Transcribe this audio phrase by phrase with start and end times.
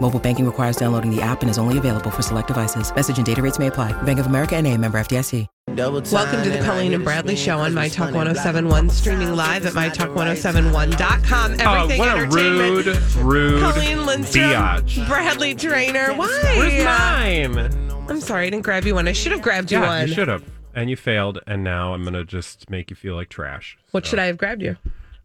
[0.00, 2.94] Mobile banking requires downloading the app and is only available for select devices.
[2.94, 3.92] Message and data rates may apply.
[4.02, 5.46] Bank of America and a member FDIC.
[5.68, 11.56] Welcome to the Colleen and Bradley Show on My Talk 1071, streaming live at MyTalk1071.com.
[11.60, 12.86] Everything Oh, what a Entertainment.
[12.86, 15.06] rude, rude Colleen Lindstrom, biatch.
[15.08, 16.14] Bradley Trainer.
[16.14, 16.28] Why?
[16.56, 18.06] Where's mine?
[18.08, 19.08] I'm sorry, I didn't grab you one.
[19.08, 20.08] I should have grabbed you Yeah, one.
[20.08, 20.44] you should have.
[20.74, 23.76] And you failed, and now I'm gonna just make you feel like trash.
[23.90, 24.76] What should I have grabbed you?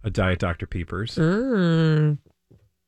[0.04, 0.66] A diet Dr.
[0.66, 1.16] Peepers.
[1.16, 2.17] Mm.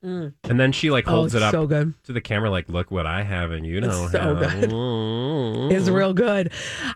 [0.04, 1.94] And then she like Oh, holds it's it up so good.
[2.04, 4.70] to the camera, like, "Look what I have, and you don't so have." good.
[4.70, 5.72] Mm.
[5.74, 6.52] It's real good.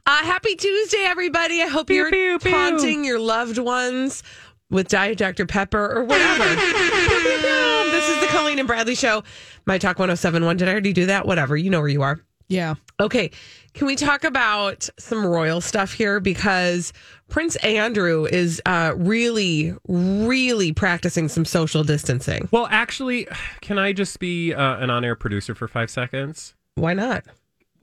[0.05, 1.61] Uh, happy Tuesday, everybody.
[1.61, 2.51] I hope you're pew, pew.
[2.51, 4.23] taunting your loved ones
[4.69, 5.45] with Diet Dr.
[5.45, 6.43] Pepper or whatever.
[6.55, 7.91] Pew, pew, pew.
[7.91, 9.23] this is the Colleen and Bradley Show.
[9.65, 10.57] My Talk 1071.
[10.57, 11.25] Did I already do that?
[11.25, 11.55] Whatever.
[11.55, 12.19] You know where you are.
[12.49, 12.75] Yeah.
[12.99, 13.31] Okay.
[13.73, 16.19] Can we talk about some royal stuff here?
[16.19, 16.93] Because
[17.27, 22.47] Prince Andrew is uh, really, really practicing some social distancing.
[22.51, 23.27] Well, actually,
[23.61, 26.55] can I just be uh, an on-air producer for five seconds?
[26.75, 27.25] Why not?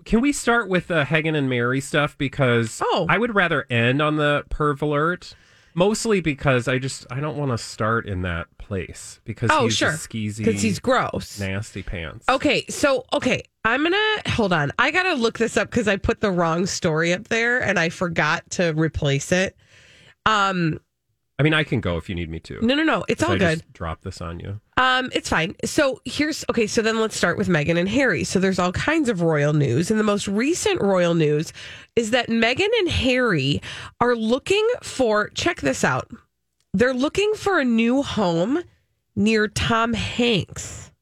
[0.04, 3.06] Can we start with the Meghan and Harry stuff because Oh.
[3.08, 5.34] I would rather end on the perv alert,
[5.74, 9.76] mostly because I just I don't want to start in that place because Oh, he's
[9.76, 9.90] sure.
[9.90, 11.38] a skeezy, Because he's gross.
[11.40, 12.26] nasty pants.
[12.28, 14.72] Okay, so okay, I'm gonna hold on.
[14.78, 17.88] I gotta look this up because I put the wrong story up there and I
[17.88, 19.56] forgot to replace it.
[20.26, 20.80] Um,
[21.38, 22.64] I mean, I can go if you need me to.
[22.64, 23.58] no, no, no, it's all I good.
[23.60, 24.60] Just drop this on you.
[24.76, 25.56] Um, it's fine.
[25.64, 26.66] So here's okay.
[26.66, 28.22] So then let's start with Meghan and Harry.
[28.22, 31.52] So there's all kinds of royal news, and the most recent royal news
[31.96, 33.60] is that Meghan and Harry
[34.00, 35.30] are looking for.
[35.30, 36.08] Check this out.
[36.72, 38.62] They're looking for a new home
[39.16, 40.92] near Tom Hanks.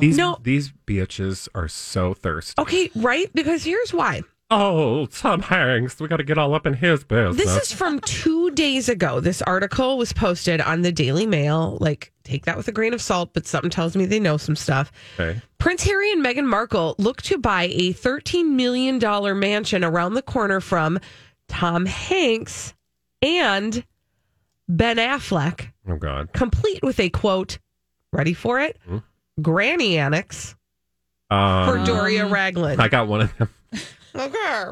[0.00, 0.38] These No.
[0.42, 2.60] these bitches are so thirsty.
[2.60, 3.30] Okay, right?
[3.34, 4.22] Because here's why.
[4.50, 7.36] Oh, Tom Hanks, we got to get all up in his business.
[7.42, 9.18] This is from two days ago.
[9.18, 11.78] This article was posted on the Daily Mail.
[11.80, 14.54] Like, take that with a grain of salt, but something tells me they know some
[14.56, 14.92] stuff.
[15.18, 15.40] okay.
[15.56, 18.98] Prince Harry and Meghan Markle look to buy a $13 million
[19.38, 21.00] mansion around the corner from
[21.48, 22.74] Tom Hanks
[23.22, 23.82] and
[24.68, 26.30] Ben Affleck, Oh God.
[26.34, 27.58] complete with a quote,
[28.12, 28.78] ready for it?
[28.86, 28.98] Hmm?
[29.42, 30.54] Granny Annex
[31.30, 32.80] Um, for Doria Ragland.
[32.80, 33.48] I got one of them.
[34.14, 34.64] okay.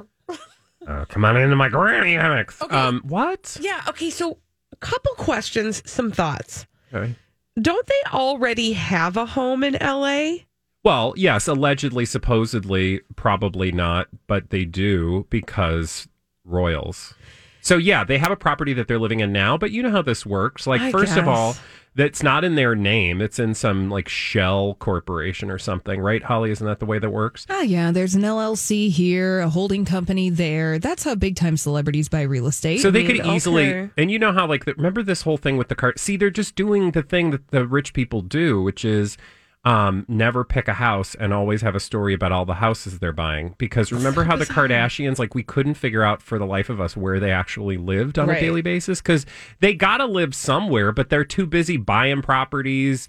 [0.86, 2.60] Uh, come on into my granny annex.
[2.62, 2.74] Okay.
[2.74, 3.56] Um, what?
[3.60, 3.82] Yeah.
[3.88, 4.08] Okay.
[4.10, 4.38] So,
[4.72, 6.66] a couple questions, some thoughts.
[6.92, 7.14] Okay.
[7.60, 10.44] Don't they already have a home in LA?
[10.82, 16.08] Well, yes, allegedly, supposedly, probably not, but they do because
[16.44, 17.12] royals.
[17.60, 20.00] So yeah, they have a property that they're living in now, but you know how
[20.00, 20.66] this works.
[20.66, 21.62] Like I first of all, guess.
[21.94, 23.20] That's not in their name.
[23.20, 26.22] It's in some like shell corporation or something, right?
[26.22, 27.46] Holly, isn't that the way that works?
[27.50, 27.90] Oh, yeah.
[27.90, 30.78] There's an LLC here, a holding company there.
[30.78, 32.80] That's how big time celebrities buy real estate.
[32.80, 33.90] So they mean, could easily, okay.
[33.96, 35.94] and you know how like the, remember this whole thing with the car.
[35.96, 39.16] See, they're just doing the thing that the rich people do, which is
[39.64, 43.12] um, never pick a house and always have a story about all the houses they're
[43.12, 43.54] buying.
[43.58, 46.96] Because remember how the Kardashians, like we couldn't figure out for the life of us
[46.96, 48.38] where they actually lived on Right.
[48.38, 49.26] a daily basis because
[49.60, 53.06] they got to live somewhere, but they're too busy buying properties,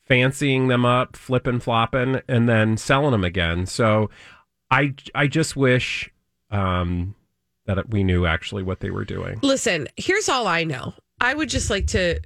[0.00, 3.66] fancying them up, flipping, flopping, and then selling them again.
[3.66, 4.08] So
[4.70, 6.10] I, I just wish.
[6.50, 7.14] Um,
[7.66, 9.38] that we knew actually what they were doing.
[9.42, 10.92] Listen, here's all I know.
[11.20, 12.18] I would just like to.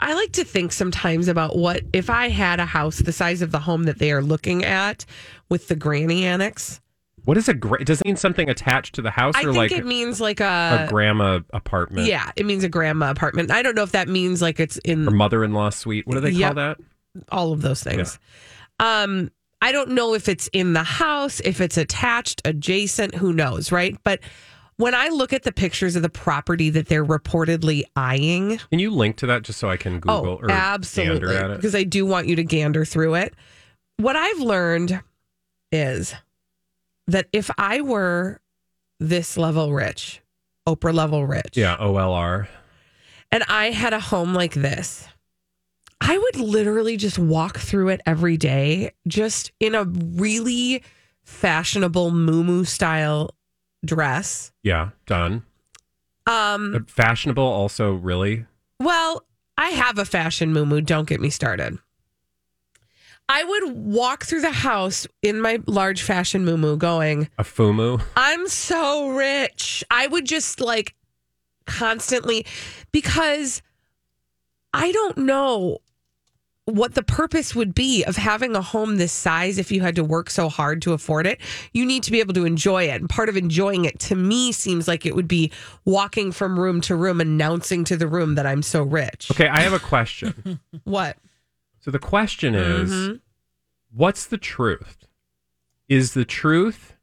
[0.00, 3.50] I like to think sometimes about what if I had a house the size of
[3.52, 5.04] the home that they are looking at
[5.48, 6.80] with the granny annex.
[7.26, 9.56] What is a gra- does it mean something attached to the house I or think
[9.56, 12.06] like it means like a a, grandma apartment?
[12.08, 13.50] yeah, it means a grandma apartment.
[13.50, 16.06] I don't know if that means like it's in Or mother-in-law suite.
[16.06, 16.48] What do they Yep.
[16.48, 16.78] call that?
[17.30, 18.18] all of those things.
[18.78, 19.30] Um,
[19.60, 23.96] I don't know if it's in the house, if it's attached, adjacent, who knows, right?
[24.04, 24.20] But
[24.80, 28.90] when I look at the pictures of the property that they're reportedly eyeing, Can you
[28.90, 31.56] link to that just so I can oh, Google oh, or absolutely, gander at it?
[31.56, 33.34] because I do want you to gander through it.
[33.98, 35.00] What I've learned
[35.70, 36.14] is
[37.06, 38.40] that if I were
[38.98, 40.20] this level rich,
[40.66, 42.48] Oprah level rich, Yeah, OLR.
[43.30, 45.06] and I had a home like this,
[46.00, 50.82] I would literally just walk through it every day, just in a really
[51.22, 53.34] fashionable moo style
[53.84, 54.52] dress.
[54.62, 55.44] Yeah, done.
[56.26, 58.46] Um, Uh, Fashionable, also, really.
[58.78, 59.24] well,
[59.58, 61.78] I have a fashion moo Don't get me started.
[63.28, 68.02] I would walk through the house in my large fashion moo going, A fumu.
[68.16, 69.84] I'm so rich.
[69.90, 70.94] I would just like
[71.66, 72.44] constantly
[72.90, 73.62] because
[74.72, 75.78] I don't know
[76.70, 80.04] what the purpose would be of having a home this size if you had to
[80.04, 81.40] work so hard to afford it.
[81.72, 83.00] You need to be able to enjoy it.
[83.00, 85.50] And part of enjoying it to me seems like it would be
[85.84, 89.30] walking from room to room, announcing to the room that I'm so rich.
[89.30, 90.60] Okay, I have a question.
[90.84, 91.16] What?
[91.80, 93.16] so the question is Mm-hmm.
[93.94, 95.06] what's the truth?
[95.88, 96.96] Is the truth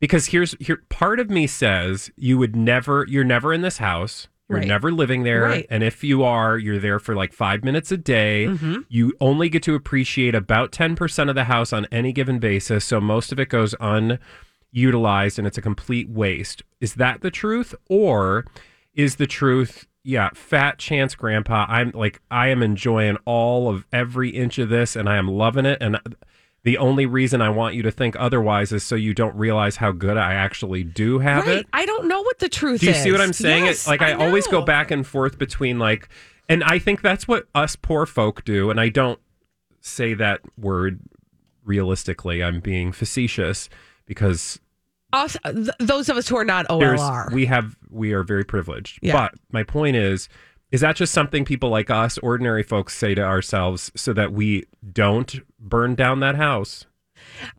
[0.00, 4.28] because here's here part of me says you would never you're never in this house.
[4.48, 4.68] You're Right.
[4.68, 5.42] never living there.
[5.42, 5.66] Right.
[5.70, 8.46] And if you are, you're there for like five minutes a day.
[8.46, 8.82] Mm-hmm.
[8.88, 12.84] You only get to appreciate about 10% of the house on any given basis.
[12.84, 13.74] So most of it goes
[14.72, 16.62] unutilized and it's a complete waste.
[16.80, 17.74] Is that the truth?
[17.88, 18.44] Or
[18.94, 24.30] is the truth, yeah, fat chance grandpa, I'm like, I am enjoying all of every
[24.30, 25.78] inch of this and I am loving it.
[25.80, 25.98] And
[26.66, 29.92] the only reason I want you to think otherwise is so you don't realize how
[29.92, 31.58] good I actually do have right.
[31.58, 31.66] it.
[31.72, 33.04] I don't know what the truth Do you is.
[33.04, 33.66] see what I'm saying?
[33.66, 36.08] Yes, it, like I, always go back and forth between like,
[36.48, 38.68] and I think that's what us poor folk do.
[38.68, 39.20] And I don't
[39.80, 40.98] say that word
[41.64, 42.42] realistically.
[42.42, 43.68] I'm being facetious
[44.04, 44.58] because
[45.12, 47.32] Us, th- those of us who are not OLR.
[47.32, 48.98] we have we are very privileged.
[49.02, 49.12] Yeah.
[49.12, 50.28] But my point is,
[50.70, 54.64] is that just something people like us, ordinary folks, say to ourselves so that we
[54.92, 56.86] don't burn down that house?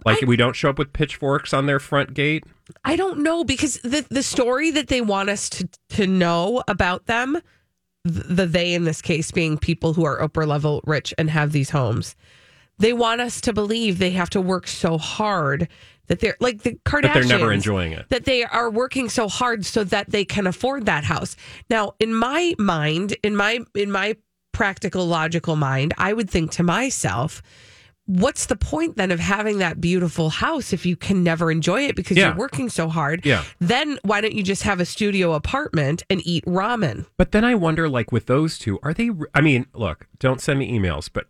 [0.06, 2.44] Like we don't show up with pitchforks on their front gate.
[2.86, 7.06] I don't know because the the story that they want us to to know about
[7.06, 7.40] them,
[8.04, 11.72] the they in this case being people who are upper level rich and have these
[11.72, 12.16] homes,
[12.78, 15.68] they want us to believe they have to work so hard
[16.08, 17.02] that they're like the Kardashians.
[17.02, 18.08] But they're never enjoying it.
[18.10, 21.36] That they are working so hard so that they can afford that house.
[21.70, 24.16] Now, in my mind, in my in my
[24.54, 27.42] practical logical mind, I would think to myself,
[28.06, 31.96] what's the point then of having that beautiful house if you can never enjoy it
[31.96, 32.30] because Yeah.
[32.30, 33.26] you're working so hard?
[33.26, 33.44] Yeah.
[33.60, 37.06] Then why don't you just have a studio apartment and eat ramen?
[37.18, 39.12] But then I wonder, like with those two, are they?
[39.36, 41.26] I mean, look, don't send me emails, but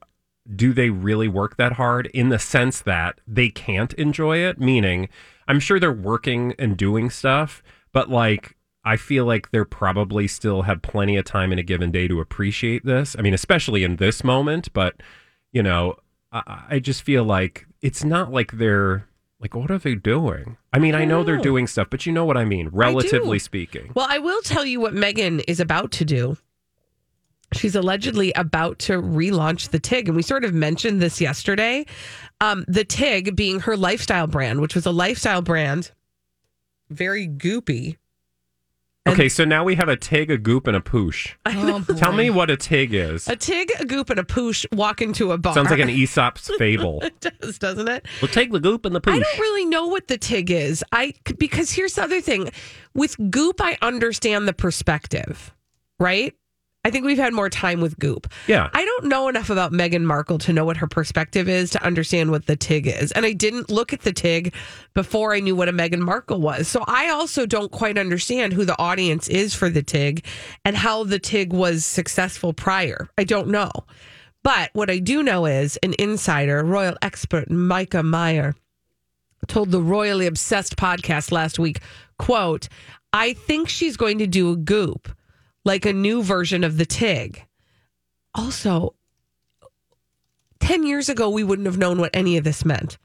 [0.56, 4.60] do they really work that hard in the sense that they can't enjoy it?
[4.60, 5.10] Meaning,
[5.48, 7.64] I'm sure they're working and doing stuff,
[7.94, 11.92] but like, I feel like they're probably still have plenty of time in a given
[11.92, 13.16] day to appreciate this.
[13.20, 14.96] I mean, especially in this moment, but
[15.52, 15.98] you know,
[16.32, 19.08] I, I just feel like it's not like they're
[19.40, 20.58] like, what are they doing?
[20.74, 23.92] I mean, I, know they're doing stuff, but you know what I mean, relatively speaking.
[23.94, 26.38] Well, I will tell you what Megan is about to do.
[27.54, 30.08] She's allegedly about to relaunch the TIG.
[30.10, 31.86] And we sort of mentioned this yesterday.
[32.42, 35.92] Um, the TIG being her lifestyle brand, which was a lifestyle brand,
[36.90, 37.98] very goopy.
[39.06, 41.34] And- Okay, so now we have a tig, a goop, and a poosh.
[41.46, 41.82] Oh.
[41.96, 43.30] Tell me what a tig is.
[43.30, 45.54] A TIG, a goop, and a poosh walk into a bar.
[45.54, 47.00] Sounds like an Aesop's fable.
[47.02, 48.06] it does, doesn't it?
[48.22, 49.14] we'll take the goop and the poosh.
[49.14, 50.84] I don't really know what the TIG is.
[50.92, 52.50] I because here's the other thing.
[52.94, 55.56] With Goop, I understand the perspective,
[56.00, 56.36] right?
[56.88, 58.32] I think we've had more time with Goop.
[58.48, 58.70] Yeah.
[58.74, 62.32] I don't know enough about Meghan Markle to know what her perspective is to understand
[62.32, 63.12] what the TIG is.
[63.12, 64.54] And I didn't look at the TIG
[64.94, 66.70] before I knew what a Meghan Markle was.
[66.70, 70.24] So I also don't quite understand who the audience is for the TIG
[70.64, 73.10] and how the TIG was successful prior.
[73.18, 73.70] I don't know.
[74.42, 78.56] But what I do know is an insider, royal expert Micah Meyer,
[79.48, 81.82] told the Royally Obsessed podcast last week,
[82.18, 82.70] quote,
[83.12, 85.10] I think she's going to do a goop,
[85.68, 87.46] like a new version of the TIG.
[88.34, 88.96] Also,
[90.62, 92.98] 10 years ago, we wouldn't have known what any of this meant.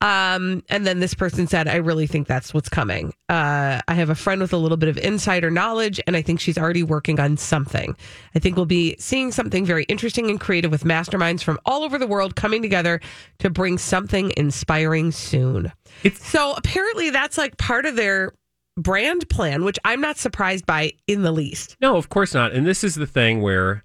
[0.00, 3.14] Um, and then this person said, I really think that's what's coming.
[3.30, 6.40] Uh, I have a friend with a little bit of insider knowledge, and I think
[6.40, 7.96] she's already working on something.
[8.34, 11.96] I think we'll be seeing something very interesting and creative with masterminds from all over
[11.96, 13.00] the world coming together
[13.38, 15.72] to bring something inspiring soon.
[16.02, 18.34] It's- so apparently that's like part of their
[18.76, 21.76] brand plan, which I'm not surprised by in the least.
[21.80, 22.52] No, of course not.
[22.52, 23.82] And this is the thing where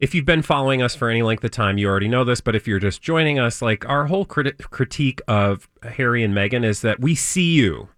[0.00, 2.40] if you've been following us for any length of time, you already know this.
[2.40, 6.64] But if you're just joining us, like our whole criti- critique of Harry and Meghan
[6.64, 7.88] is that we see you,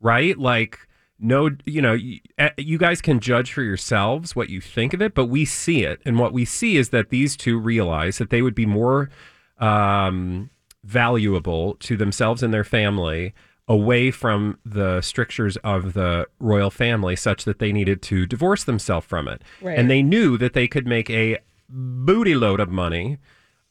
[0.00, 0.38] right?
[0.38, 0.78] Like,
[1.18, 5.02] no, you know, you, eh, you guys can judge for yourselves what you think of
[5.02, 6.00] it, but we see it.
[6.04, 9.10] And what we see is that these two realize that they would be more
[9.58, 10.50] um,
[10.84, 13.34] valuable to themselves and their family
[13.68, 19.06] away from the strictures of the royal family such that they needed to divorce themselves
[19.06, 19.42] from it.
[19.60, 19.78] Right.
[19.78, 23.18] And they knew that they could make a booty load of money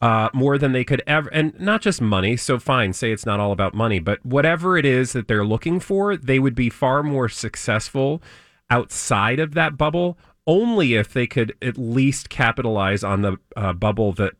[0.00, 2.36] uh, more than they could ever, and not just money.
[2.36, 5.80] So fine, say it's not all about money, but whatever it is that they're looking
[5.80, 8.22] for, they would be far more successful
[8.70, 10.16] outside of that bubble.
[10.46, 14.34] Only if they could at least capitalize on the uh, bubble that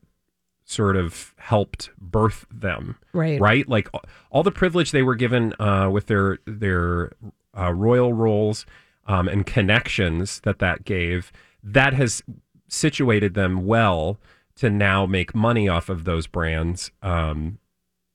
[0.70, 3.40] sort of helped birth them Right.
[3.40, 3.88] right like
[4.30, 7.12] all the privilege they were given uh, with their their
[7.58, 8.66] uh, royal roles
[9.06, 11.32] um, and connections that that gave
[11.64, 12.22] that has
[12.68, 14.18] situated them well
[14.56, 17.58] to now make money off of those brands um,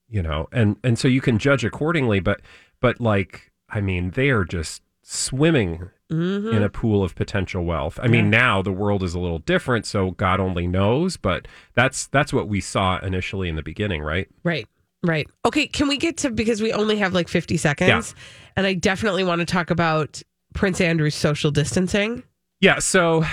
[0.08, 2.40] you know and and so you can judge accordingly but
[2.80, 7.98] but like i mean they are just swimming in a pool of potential wealth.
[8.02, 12.06] I mean, now the world is a little different, so God only knows, but that's
[12.08, 14.28] that's what we saw initially in the beginning, right?
[14.44, 14.68] Right.
[15.02, 15.28] Right.
[15.44, 15.66] Okay.
[15.66, 18.14] Can we get to because we only have like 50 seconds?
[18.56, 20.22] And I definitely want to talk about
[20.54, 22.22] Prince Andrew's social distancing.
[22.60, 23.24] Yeah, so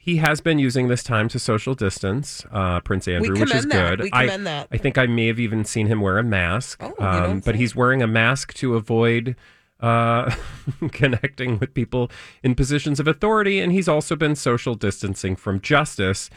[0.00, 3.90] he has been using this time to social distance, uh, Prince Andrew, which is that.
[3.90, 4.00] good.
[4.04, 4.68] We I, commend that.
[4.72, 7.76] I think I may have even seen him wear a mask, Oh, um, but he's
[7.76, 9.36] wearing a mask to avoid
[9.80, 10.34] uh,
[10.92, 12.10] connecting with people
[12.42, 16.30] in positions of authority, and he's also been social distancing from justice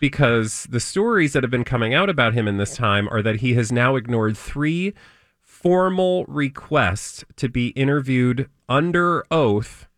[0.00, 3.36] because the stories that have been coming out about him in this time are that
[3.36, 4.94] he has now ignored three
[5.40, 9.88] formal requests to be interviewed under oath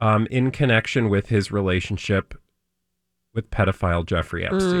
[0.00, 2.34] um, in connection with his relationship
[3.34, 4.72] with pedophile Jeffrey Epstein.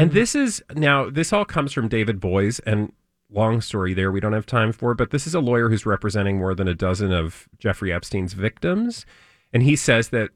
[0.00, 2.92] And this is now, this all comes from David Boies, and
[3.30, 6.38] long story there, we don't have time for, but this is a lawyer who's representing
[6.38, 9.04] more than a dozen of Jeffrey Epstein's victims.
[9.52, 10.30] And he says that,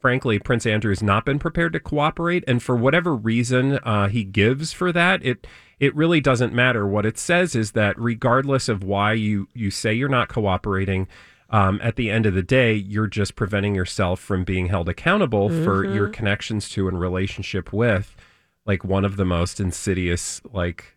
[0.00, 2.44] frankly, Prince Andrew has not been prepared to cooperate.
[2.46, 5.46] And for whatever reason uh, he gives for that, it,
[5.80, 6.86] it really doesn't matter.
[6.86, 11.08] What it says is that regardless of why you, you say you're not cooperating,
[11.50, 15.48] um, at the end of the day, you're just preventing yourself from being held accountable
[15.48, 18.16] for your connections to and relationship with,
[18.64, 20.95] like one of the most insidious, like,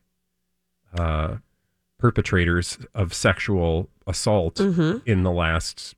[0.98, 1.36] uh,
[1.98, 5.96] perpetrators of sexual assault in the last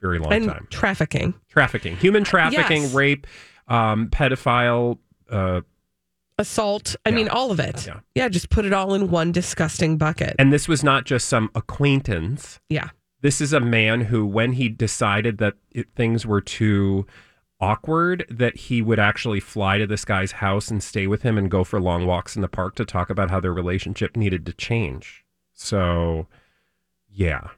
[0.00, 0.66] very long and time.
[0.70, 1.34] trafficking.
[1.48, 2.94] Trafficking, human trafficking, Yes.
[2.94, 3.26] rape,
[3.68, 4.98] um, pedophile.
[5.30, 5.60] Uh,
[6.40, 6.94] Assault.
[7.04, 7.16] I Yeah.
[7.16, 7.84] mean, all of it.
[7.86, 8.00] Yeah.
[8.14, 8.28] yeah.
[8.28, 10.36] Just put it all in one disgusting bucket.
[10.38, 12.60] and this was not just some acquaintance.
[12.68, 12.90] yeah.
[13.20, 17.04] this is a man who when he decided that it, things were too
[17.60, 21.50] awkward that he would actually fly to this guy's house and stay with him and
[21.50, 24.52] go for long walks in the park to talk about how their relationship needed to
[24.52, 25.24] change
[25.54, 26.26] so
[27.10, 27.48] yeah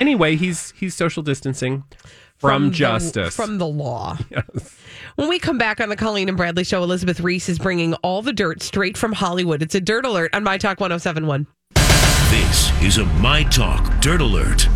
[0.00, 1.84] anyway he's he's social distancing
[2.36, 4.16] from, the- justice from the law.
[4.30, 4.76] Yes.
[5.16, 8.22] When we come back on the Colleen and Bradley show, Elizabeth Reese is bringing all
[8.22, 9.60] the dirt straight from Hollywood.
[9.60, 11.46] It's a dirt alert on My Talk 1071.
[12.30, 14.66] This is a My Talk Dirt Alert.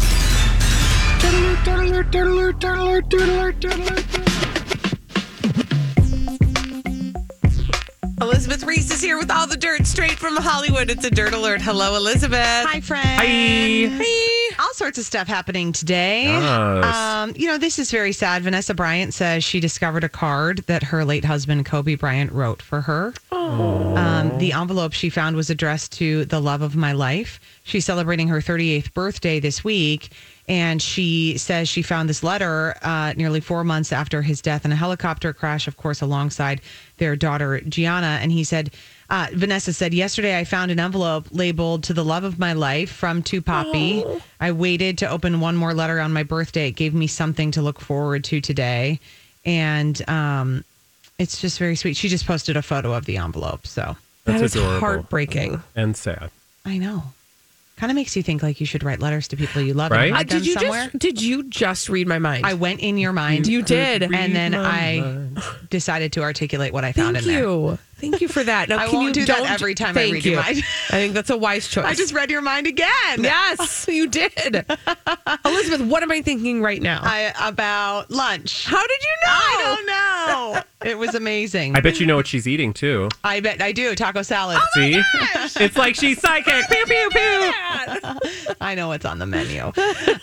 [8.20, 10.90] Elizabeth Reese is here with all the dirt straight from Hollywood.
[10.90, 11.62] It's a dirt alert.
[11.62, 12.40] Hello, Elizabeth.
[12.66, 13.20] Hi, friend.
[13.20, 13.24] Hi.
[13.26, 14.56] Hey.
[14.58, 16.24] All sorts of stuff happening today.
[16.24, 16.96] Yes.
[16.96, 18.42] Um, you know, this is very sad.
[18.42, 22.80] Vanessa Bryant says she discovered a card that her late husband, Kobe Bryant, wrote for
[22.80, 23.14] her.
[23.30, 27.38] Um, the envelope she found was addressed to the love of my life.
[27.62, 30.10] She's celebrating her 38th birthday this week.
[30.46, 34.72] And she says she found this letter uh, nearly four months after his death in
[34.72, 36.60] a helicopter crash, of course, alongside
[36.98, 38.18] their daughter, Gianna.
[38.20, 38.70] And he said,
[39.08, 42.90] uh, Vanessa said, Yesterday I found an envelope labeled To the Love of My Life
[42.92, 44.04] from To Poppy.
[44.38, 46.68] I waited to open one more letter on my birthday.
[46.68, 49.00] It gave me something to look forward to today.
[49.46, 50.64] And um,
[51.18, 51.96] it's just very sweet.
[51.96, 53.66] She just posted a photo of the envelope.
[53.66, 54.80] So That That's is adorable.
[54.80, 55.62] heartbreaking.
[55.74, 56.30] and sad
[56.66, 57.04] I know.
[57.76, 60.04] Kind of makes you think like you should write letters to people you love Right?
[60.06, 60.84] and Uh, hide them did you somewhere.
[60.84, 62.46] just did you just read my mind?
[62.46, 63.48] I went in your mind.
[63.48, 64.02] You did.
[64.04, 65.38] And then I mind.
[65.70, 67.42] decided to articulate what I found Thank in there.
[67.42, 67.78] you.
[67.96, 68.68] Thank you for that.
[68.68, 70.58] Now, I can won't you do that don't- every time I Thank read your mind.
[70.88, 71.84] I think that's a wise choice.
[71.84, 72.88] I just read your mind again.
[73.22, 74.64] yes, you did.
[75.44, 77.00] Elizabeth, what am I thinking right now?
[77.02, 78.66] I, about lunch.
[78.66, 79.32] How did you know?
[79.32, 80.62] I don't know.
[80.90, 81.76] it was amazing.
[81.76, 83.94] i bet you know what she's eating too I bet I do.
[83.94, 84.58] Taco salad.
[84.60, 85.00] Oh see
[85.64, 87.52] it's like she's psychic pew pew pew
[88.60, 89.72] I know what's on the menu.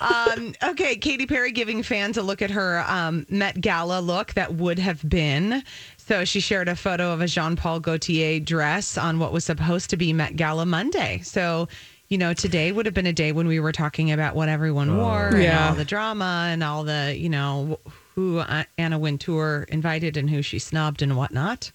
[0.01, 4.53] um, okay, Katy Perry giving fans a look at her um, Met Gala look that
[4.55, 5.63] would have been.
[6.11, 9.89] So she shared a photo of a Jean Paul Gaultier dress on what was supposed
[9.91, 11.21] to be Met Gala Monday.
[11.23, 11.69] So,
[12.09, 14.97] you know, today would have been a day when we were talking about what everyone
[14.97, 15.69] wore and Yeah.
[15.69, 17.79] all the drama and all the, you know,
[18.13, 21.71] who uh, Anna Wintour invited and who she snubbed and whatnot.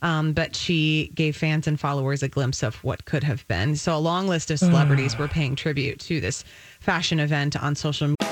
[0.00, 3.74] Um, but she gave fans and followers a glimpse of what could have been.
[3.74, 6.44] So a long list of celebrities were paying tribute to this
[6.78, 8.31] fashion event on social media.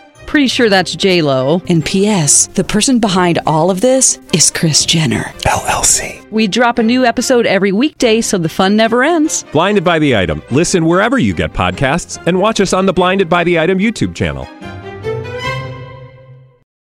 [0.31, 1.61] Pretty sure that's J Lo.
[1.67, 2.47] And P.S.
[2.47, 6.25] The person behind all of this is Kris Jenner LLC.
[6.31, 9.43] We drop a new episode every weekday, so the fun never ends.
[9.51, 10.41] Blinded by the item.
[10.49, 14.15] Listen wherever you get podcasts, and watch us on the Blinded by the Item YouTube
[14.15, 14.47] channel.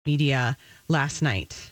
[0.05, 0.57] Media
[0.89, 1.71] last night.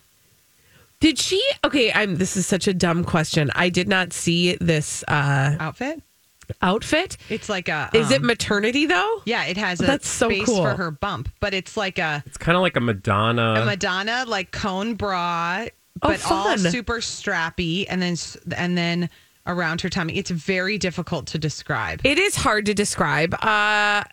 [1.00, 1.42] Did she?
[1.64, 2.14] Okay, I'm.
[2.14, 3.50] This is such a dumb question.
[3.56, 6.00] I did not see this uh, Outfit?
[6.62, 7.16] Outfit.
[7.28, 7.90] It's like a.
[7.94, 9.22] Is it um, maternity though?
[9.24, 10.62] Yeah, it has a That's so space cool.
[10.62, 13.62] for her bump, but it's like a, It's kind of like a Madonna.
[13.62, 15.66] a Madonna like cone bra,
[16.02, 18.16] Oh, but all super strappy, and then
[18.56, 19.08] and then
[19.46, 20.16] around her tummy.
[20.16, 22.00] It's very difficult to describe.
[22.04, 23.34] It is hard to describe.
[23.42, 24.04] Uh,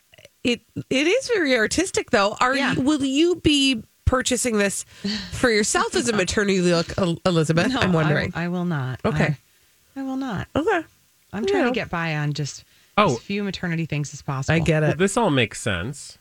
[0.43, 2.37] it it is very artistic though.
[2.39, 2.73] Are Yeah.
[2.73, 4.83] you, will you be purchasing this
[5.31, 6.93] for yourself as a maternity look,
[7.25, 7.67] Elizabeth?
[7.71, 8.31] No, I'm wondering.
[8.35, 8.99] I, I will not.
[9.03, 9.35] Okay.
[9.95, 10.47] I, I will not.
[10.55, 10.81] okay,
[11.33, 11.67] I'm trying Yeah.
[11.69, 12.63] to get by on just
[12.97, 13.13] Oh.
[13.13, 14.55] as few maternity things as possible.
[14.55, 14.97] I get Well, it.
[14.99, 16.19] this all makes sense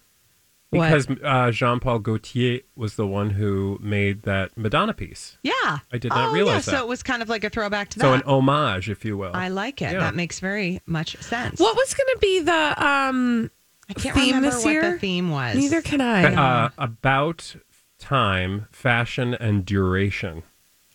[0.71, 5.37] because uh, Jean Paul Gaultier was the one who made that Madonna piece.
[5.43, 5.53] Yeah,
[5.93, 6.79] I did not oh, realize yeah, that.
[6.79, 8.25] So it was kind of like a throwback to So that.
[8.25, 9.33] So an homage, if you will.
[9.35, 9.93] I like it.
[9.93, 9.99] Yeah.
[10.01, 11.61] That makes very much sense.
[11.61, 13.51] What was going to be the um?
[13.91, 15.55] I can't theme remember this what the theme was.
[15.57, 16.35] Neither can I.
[16.35, 17.57] uh, about
[17.99, 20.43] time, fashion, and duration.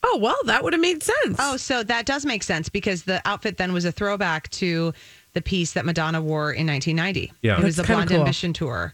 [0.09, 1.37] Oh well, that would have made sense.
[1.39, 4.93] Oh, so that does make sense because the outfit then was a throwback to
[5.33, 7.33] the piece that Madonna wore in 1990.
[7.41, 7.59] Yeah.
[7.59, 8.19] it was That's the Blonde cool.
[8.19, 8.93] Ambition tour.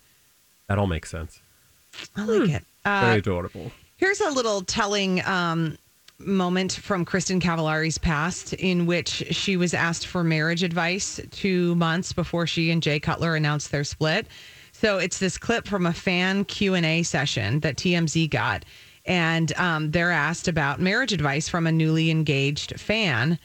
[0.68, 1.40] That all makes sense.
[2.16, 2.64] I like it.
[2.84, 3.72] Very Uh, adorable.
[3.98, 5.78] here's a little telling um,
[6.20, 12.12] moment from Kristin Cavallari's past in which she was asked for marriage advice two months
[12.14, 14.26] before she and Jay Cutler announced their split.
[14.72, 18.66] So it's this clip from a fan Q and A session that TMZ got,
[19.06, 23.38] and um, they're asked about marriage advice from a newly engaged fan.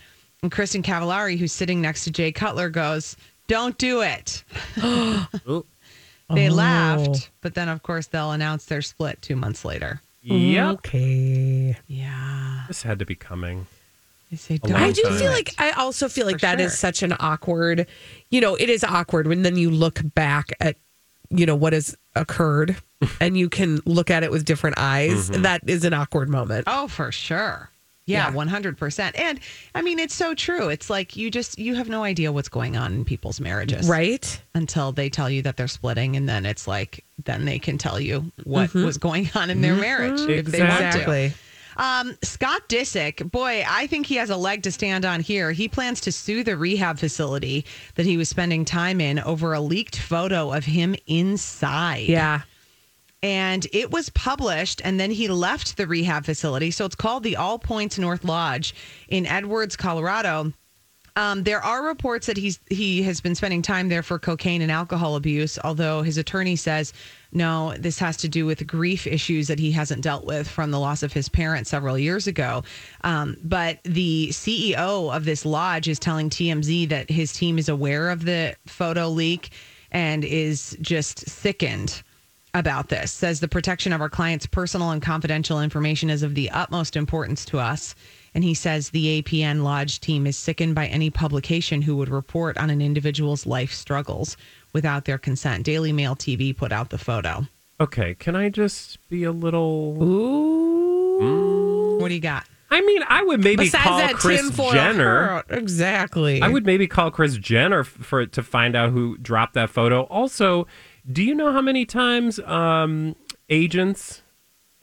[0.43, 3.17] And Kristin Cavallari, who's sitting next to Jay Cutler, goes,
[3.49, 4.45] "Don't do it."
[6.31, 6.55] They Oh.
[6.55, 10.03] laughed, but then of course they'll announce their split two months later.
[10.23, 10.75] Yep.
[10.75, 11.75] Okay.
[11.87, 12.65] Yeah.
[12.69, 13.67] This had to be coming.
[14.37, 15.17] Say, I "Don't do time.
[15.19, 16.77] feel like I also feel like For that is sure.
[16.77, 17.87] such an awkward.
[18.29, 20.77] You know, it is awkward when then you look back at
[21.31, 22.77] you know what has occurred
[23.21, 25.31] and you can look at it with different eyes.
[25.31, 25.43] Mm-hmm.
[25.43, 26.65] That is an awkward moment.
[26.67, 27.71] Oh, for sure.
[28.07, 29.19] Yeah, one hundred percent.
[29.19, 29.39] And
[29.75, 30.71] I mean, it's so true.
[30.71, 34.41] It's like you just you have no idea what's going on in people's marriages, Right?
[34.55, 38.01] Until they tell you that they're splitting, and then it's like then they can tell
[38.01, 40.87] you what was going on in their marriage if they want to.
[40.87, 41.33] Exactly.
[41.77, 45.53] Um, Scott Disick, boy, I think he has a leg to stand on here.
[45.53, 49.61] He plans to sue the rehab facility that he was spending time in over a
[49.61, 52.09] leaked photo of him inside.
[52.09, 52.41] Yeah.
[53.23, 56.71] And it was published and then he left the rehab facility.
[56.71, 58.75] So it's called the all points north lodge
[59.09, 60.53] in edwards colorado.
[61.17, 64.71] Um, there are reports that he's he has been spending time there for cocaine and
[64.71, 66.93] alcohol abuse although his attorney says
[67.33, 70.79] no this has to do with grief issues that he hasn't dealt with from the
[70.79, 72.63] loss of his parents several years ago.
[73.03, 78.11] Um, but the ceo of this lodge is telling tmz that his team is aware
[78.11, 79.51] of the photo leak
[79.91, 82.05] and is just sickened
[82.55, 86.51] about this says the protection of our clients' personal and confidential information is of the
[86.51, 87.95] utmost importance to us.
[88.35, 92.57] And he says the APN Lodge team is sickened by any publication who would report
[92.59, 94.37] on an individual's life struggles
[94.73, 95.65] without their consent.
[95.65, 97.47] Daily Mail TV put out the photo.
[97.81, 100.03] Okay, can I just be a little?
[100.03, 101.21] Ooh.
[101.21, 102.01] Mm.
[102.01, 102.45] What do you got?
[102.71, 105.37] I mean, I would maybe Besides call Kris Jenner.
[105.37, 105.47] hat.
[105.49, 106.43] Exactly.
[106.43, 110.03] I would maybe call Kris Jenner for to find out who dropped that photo.
[110.03, 110.67] Also,
[111.11, 113.17] do you know how many times um,
[113.49, 114.23] agents,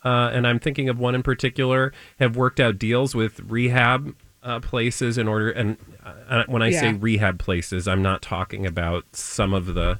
[0.03, 4.59] uh, and I'm thinking of one in particular, have worked out deals with rehab uh,
[4.59, 5.49] places in order?
[5.51, 9.99] And uh, when I say rehab places, I'm not talking about some of the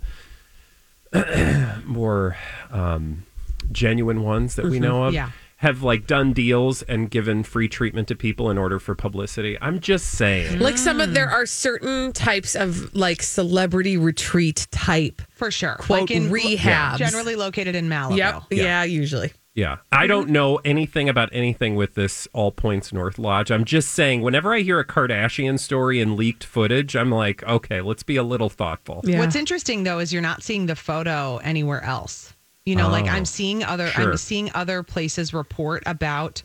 [1.86, 2.38] more
[2.72, 3.26] um,
[3.72, 5.14] genuine ones that we know of.
[5.14, 5.32] Yeah.
[5.58, 9.58] Have like done deals and given free treatment to people in order for publicity.
[9.62, 10.60] I'm just saying.
[10.60, 15.76] Like some of there are certain types of like celebrity retreat type For sure.
[15.76, 16.98] quote like in rehabs.
[16.98, 18.18] Generally located in Malibu.
[18.18, 18.44] Yep.
[18.52, 18.84] Yeah.
[18.84, 19.32] usually.
[19.54, 19.78] Yeah.
[19.92, 20.08] I mm-hmm.
[20.10, 23.50] don't know anything about anything with this All Points North Lodge.
[23.50, 27.80] I'm just saying, whenever I hear a Kardashian story and leaked footage, I'm like, okay,
[27.80, 29.00] let's be a little thoughtful.
[29.06, 29.20] Yeah.
[29.20, 32.35] What's interesting though is you're not seeing the photo anywhere else.
[32.66, 34.12] You know, like Oh, I'm seeing other sure.
[34.12, 36.42] I'm seeing other places report about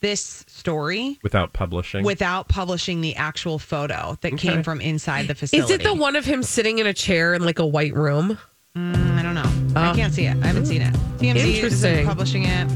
[0.00, 2.04] this story Without publishing.
[2.04, 5.72] without publishing the actual photo that came from inside the facility.
[5.72, 8.38] Is it the one of him sitting in a chair in like a white room?
[8.76, 9.80] Mm, I don't know.
[9.80, 10.36] I can't see it.
[10.42, 10.92] I haven't seen it.
[11.18, 12.06] TMZ isn't Interesting.
[12.06, 12.68] publishing it.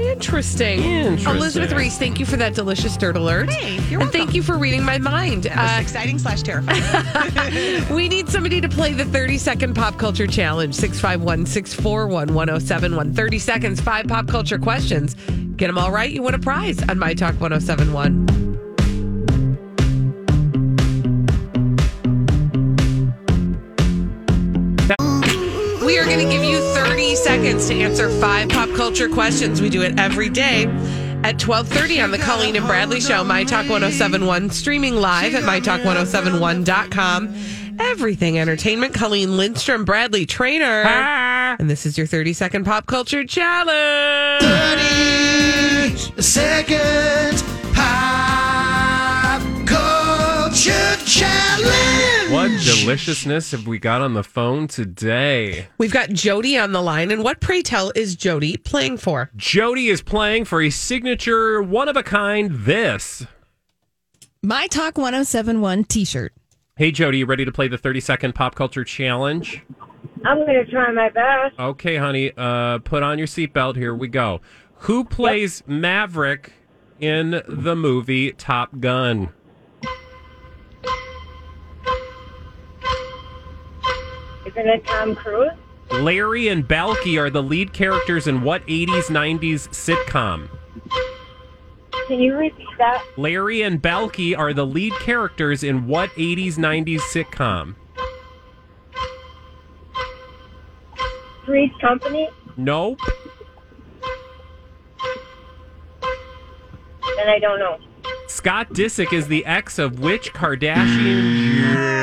[0.00, 0.80] Interesting.
[0.82, 1.36] Interesting.
[1.36, 3.50] Elizabeth Reese, thank you for that delicious dirt alert.
[3.50, 5.44] Hey, you're and thank you for reading my mind.
[5.44, 7.84] That was Uh, exciting slash terrifying.
[7.94, 13.12] we need somebody to play the 30 second pop culture challenge 651 641 1071.
[13.12, 15.14] 30 seconds, five pop culture questions.
[15.56, 18.26] Get them all right, you win a prize on My Talk 1071.
[25.84, 26.59] We are going to give you
[27.10, 29.60] 30 seconds to answer five pop culture questions.
[29.60, 30.66] We do it every day
[31.24, 37.34] at 12:30 on the Colleen and Bradley show, My Talk 1071, streaming live at mytalk1071.com.
[37.80, 38.94] Everything entertainment.
[38.94, 40.84] Colleen Lindstrom, Bradley Trainer.
[40.86, 41.56] Ah.
[41.58, 44.44] And this is your 30 second pop culture challenge.
[44.44, 47.49] 30 second
[50.70, 52.30] culture challenge.
[52.32, 55.68] what deliciousness have we got on the phone today?
[55.78, 57.10] We've got Jody on the line.
[57.10, 59.30] And what, pray tell, is Jody playing for?
[59.36, 63.26] Jody is playing for a signature, one of a kind this.
[64.42, 66.32] My Talk 1071 t shirt.
[66.76, 69.62] Hey, Jody, you ready to play the 30 second pop culture challenge?
[70.24, 71.58] I'm going to try my best.
[71.58, 73.76] Okay, honey, uh, put on your seatbelt.
[73.76, 74.40] Here we go.
[74.84, 76.52] Who plays Maverick
[76.98, 79.30] in the movie Top Gun?
[84.50, 85.52] Isn't it Tom Cruise?
[85.92, 90.48] Larry and Balky are the lead characters in what 80s, 90s sitcom?
[92.08, 93.04] Can you repeat that?
[93.16, 97.76] Larry and Balky are the lead characters in what 80s, 90s sitcom?
[101.44, 102.28] Three's Company?
[102.56, 102.98] Nope.
[107.16, 107.78] Then I don't know.
[108.26, 112.00] Scott Disick is the ex of which Kardashian?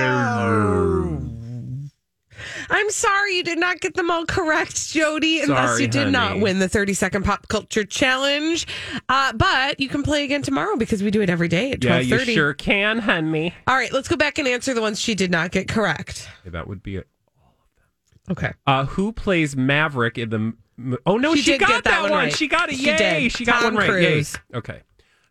[2.70, 6.40] I'm sorry you did not get them all correct, Jody, unless Sorry, you did not
[6.40, 8.68] win the 30 second pop culture challenge.
[9.10, 11.92] Uh, but you can play again tomorrow because we do it every day at Yeah,
[11.98, 12.32] 1230.
[12.32, 13.54] you sure can, honey.
[13.68, 16.30] All right, let's go back and answer the ones she did not get correct.
[16.46, 17.08] That would be it.
[18.30, 18.52] Okay.
[18.66, 20.98] Uh, who plays Maverick in the?
[21.06, 22.36] Oh no, She she, got that that, one right.
[22.36, 22.76] She got it.
[22.76, 22.98] She Yay!
[23.24, 23.32] did.
[23.32, 24.02] She got Tom one right.
[24.02, 24.12] Yay.
[24.14, 24.36] Cruise.
[24.54, 24.82] Okay.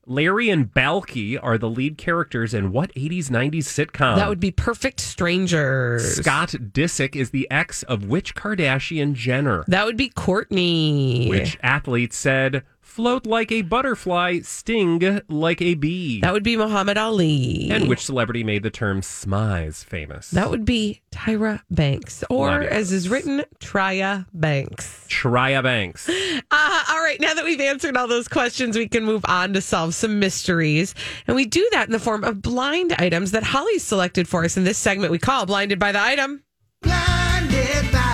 [0.09, 4.17] Larry and Balky are the lead characters in what 80s, 90s sitcom?
[4.17, 6.17] that would be Perfect Strangers.
[6.19, 9.65] Scott Disick is the ex of which Kardashian Jenner?
[9.67, 11.29] That would be Kourtney.
[11.29, 12.63] Which athlete said,
[12.97, 16.23] float like a butterfly, sting like a bee?
[16.23, 17.69] That would be Muhammad Ali.
[17.71, 20.31] and which celebrity made the term smize famous?
[20.31, 25.07] That would be Tyra Banks, or Love as is written, Trya Banks.
[25.11, 26.09] Shreya Banks.
[26.51, 29.61] Uh, all right, now that we've answered all those questions, we can move on to
[29.61, 30.95] solve some mysteries.
[31.27, 34.57] And we do that in the form of blind items that Holly selected for us
[34.57, 36.43] in this segment we call Blinded by the Item.
[36.83, 38.03] Blinded by the item.
[38.03, 38.06] I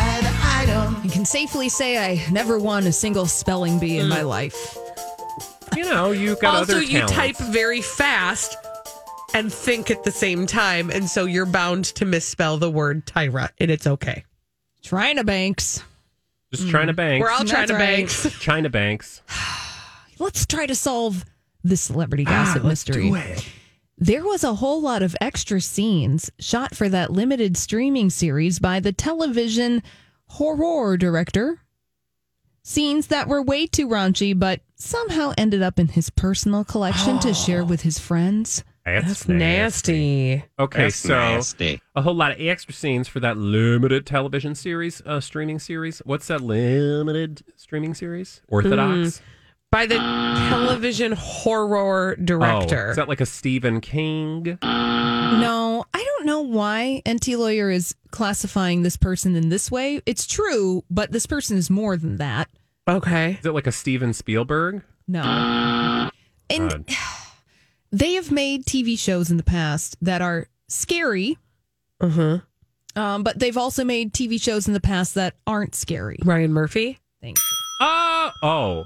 [1.23, 4.77] can safely say I never won a single spelling bee in my life.
[5.77, 7.13] You know, you've got also, other you talents.
[7.13, 8.57] type very fast
[9.33, 10.91] and think at the same time.
[10.91, 14.25] And so you're bound to misspell the word Tyra, and it's okay.
[14.81, 15.85] China Banks.
[16.53, 17.23] Just trying to bank.
[17.23, 17.99] We're all trying That's to right.
[17.99, 18.39] banks.
[18.41, 19.23] China Banks.
[20.19, 21.25] Let's try to solve
[21.63, 23.13] the celebrity Ah, gossip mystery.
[23.97, 28.81] There was a whole lot of extra scenes shot for that limited streaming series by
[28.81, 29.85] the television
[30.33, 31.61] horror director.
[32.63, 37.35] Scenes that were way too raunchy, but somehow ended up in his personal collection to
[37.45, 38.65] share with his friends.
[38.85, 40.45] That's, That's nasty.
[40.59, 41.81] Okay, That's so nasty.
[41.95, 45.99] a whole lot of extra scenes for that limited television series, uh, streaming series.
[46.05, 48.41] What's that limited streaming series?
[48.49, 49.21] Orthodox.
[49.71, 52.89] By the television horror director.
[52.89, 54.59] Oh, is that like a Stephen King?
[54.63, 55.72] No, I
[56.23, 60.01] don't know why Enty Lawyer is classifying this person in this way.
[60.07, 62.49] It's true, but this person is more than that.
[62.89, 63.39] okay.
[63.41, 64.83] Is it like a Steven Spielberg?
[65.09, 65.23] No.
[66.51, 66.85] And God.
[67.93, 71.39] they have made TV shows in the past that are scary,
[72.01, 72.39] Uh huh.
[72.95, 76.19] um, but they've also made TV shows in the past that aren't scary.
[76.23, 76.99] Ryan Murphy.
[77.23, 77.57] Thank you.
[77.81, 78.85] Oh, oh,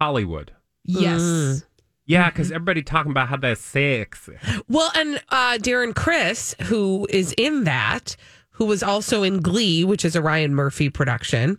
[0.00, 0.52] Hollywood.
[0.84, 1.20] Yes.
[1.20, 1.64] Mm.
[2.06, 4.28] Yeah, because everybody talking about how that's sex.
[4.68, 8.16] Well, and uh, Darren Criss, who is in that,
[8.50, 11.58] who was also in Glee, which is a Ryan Murphy production,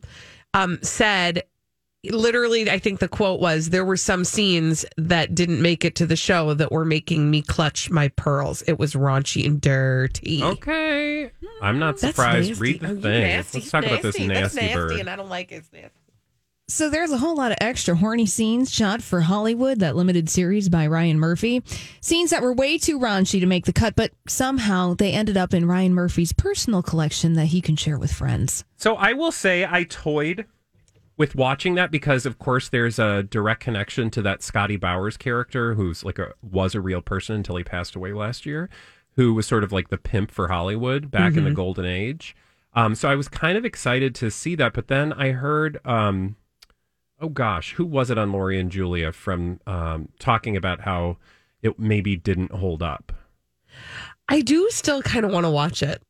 [0.54, 1.44] um, said
[2.12, 6.06] literally, I think the quote was, There were some scenes that didn't make it to
[6.06, 8.62] the show that were making me clutch my pearls.
[8.68, 10.44] It was raunchy and dirty.
[10.44, 11.32] Okay.
[11.64, 12.50] I'm not That's surprised.
[12.50, 12.62] nasty.
[12.62, 13.22] Read the Oh, you thing.
[13.24, 14.28] nasty, Let's talk about this nasty.
[14.28, 14.92] nasty, That's nasty, bird.
[15.00, 15.56] and I don't like it.
[15.56, 15.90] It's nasty.
[16.68, 20.68] So there's a whole lot of extra horny scenes shot for Hollywood, that limited series
[20.68, 21.62] by Ryan Murphy.
[22.02, 25.54] Scenes that were way too raunchy to make the cut, but somehow they ended up
[25.54, 28.66] in Ryan Murphy's personal collection that he can share with friends.
[28.78, 30.46] So I will say I toyed
[31.18, 35.76] with watching that because, of course, there's a direct connection to that Scotty Bowers character,
[35.76, 38.72] who's like a was a real person until he passed away last year,
[39.18, 41.56] who was sort of like the pimp for Hollywood back in the Mhm.
[41.56, 42.36] golden age.
[42.74, 46.36] Um, so I was kind of excited to see that, but then I heard, um,
[47.26, 51.18] oh gosh, who was it on Lori and Julia from um, talking about how
[51.64, 53.12] it maybe didn't hold up.
[54.30, 56.02] I do still kind of want to watch it.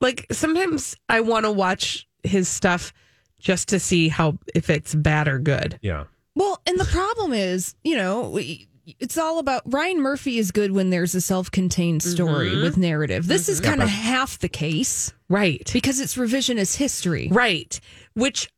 [0.00, 2.92] Like sometimes I want to watch his stuff
[3.38, 5.78] just to see how if it's bad or good.
[5.82, 6.04] Yeah.
[6.34, 8.68] Well, and the problem is, you know, we-
[9.00, 12.62] it's all about Ryan Murphy is good when there's a self-contained story Mhm.
[12.62, 13.26] with narrative.
[13.26, 13.64] This is Mhm.
[13.64, 15.70] kind Yeah, of but- half the case, right?
[15.72, 17.80] Because it's revisionist history, Right.
[18.12, 18.48] Which t-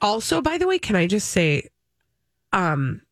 [0.00, 1.68] also, by the way, can I just say,
[2.52, 3.02] um,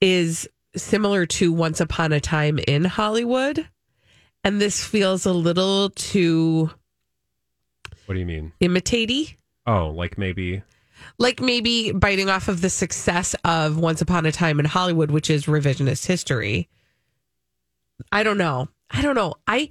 [0.00, 3.68] is similar to Once Upon a Time in Hollywood.
[4.44, 6.70] And this feels a little too
[8.06, 8.52] What do you mean?
[8.60, 9.36] imitatey.
[9.66, 10.62] Oh, like maybe.
[11.18, 15.28] Like maybe biting off of the success of Once Upon a Time in Hollywood, which
[15.30, 16.68] is revisionist history.
[18.12, 18.68] I don't know.
[18.90, 19.34] I don't know.
[19.46, 19.68] I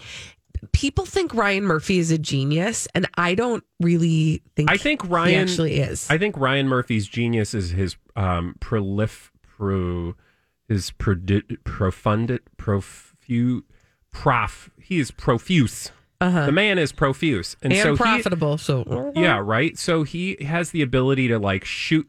[0.78, 4.70] people think Ryan Murphy is a genius, and I don't really think.
[4.70, 6.08] I think he Ryan actually is.
[6.08, 10.16] I think Ryan Murphy's genius is his um prolif pro
[10.68, 13.63] his prodi- profundit profu
[14.12, 15.92] prof he is profuse.
[16.22, 16.46] Uh-huh.
[16.46, 18.58] The man is profuse and, so he- profitable.
[18.58, 19.78] so yeah, right.
[19.78, 22.08] So he has the ability to like shoot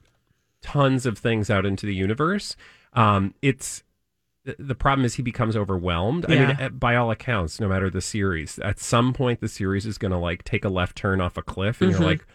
[0.60, 2.54] tons of things out into the universe.
[2.92, 3.82] Um, it's
[4.58, 6.24] the- problem is he becomes overwhelmed.
[6.26, 6.66] I mean, Yeah.
[6.66, 10.12] uh, by all accounts, no matter the series, at some point the series is going
[10.12, 11.98] to like take a left turn off a cliff, and Mhm.
[11.98, 12.26] you're like,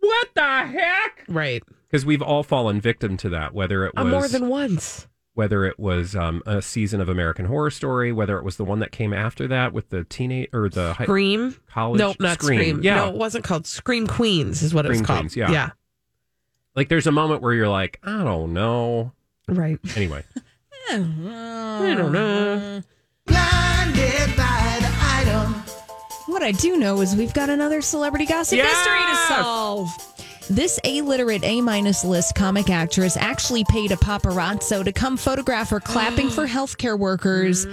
[0.00, 1.62] "What the heck?" Right.
[1.88, 3.52] Because we've all fallen victim to that.
[3.54, 5.06] Whether it Uh, was more than once.
[5.34, 8.78] whether it was um, a season of American Horror Story, whether it was the one
[8.80, 11.56] that came after that with the teenage or the high, Scream.
[11.72, 12.80] college Nope, not Scream.
[12.82, 14.62] Yeah, No, it wasn't called Scream Queens.
[14.62, 15.20] Is what it was called.
[15.20, 15.50] Queens, yeah.
[15.50, 15.70] yeah.
[16.76, 19.12] like there's a moment where you're like, I don't know.
[19.48, 19.78] Right.
[19.96, 20.24] Anyway,
[20.92, 22.82] I don't know.
[23.26, 25.54] Blinded by the item.
[26.26, 29.28] What I do know is we've got another celebrity gossip mystery to Yes!
[29.28, 29.88] solve.
[30.48, 35.78] This illiterate A minus list comic actress actually paid a paparazzo to come photograph her
[35.78, 37.66] clapping for healthcare workers.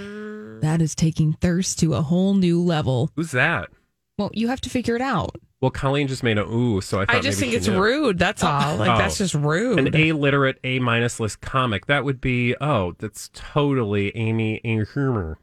[0.62, 3.10] That is taking thirst to a whole new level.
[3.16, 3.68] who's that?
[4.16, 5.36] Well, you have to figure it out.
[5.60, 7.66] Well, Colleen just made a ooh, so I thought I just maybe think she it's
[7.68, 7.82] knew.
[7.82, 8.18] rude.
[8.18, 8.76] That's all.
[8.76, 8.98] Like Oh.
[8.98, 9.78] that's just rude.
[9.80, 11.86] An illiterate A minus list comic.
[11.86, 15.34] That would be oh, that's totally Amy Schumer.